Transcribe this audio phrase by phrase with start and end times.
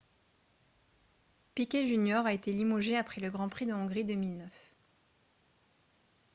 [1.53, 4.51] piquet jr a été limogé après le grand prix de hongrie 2009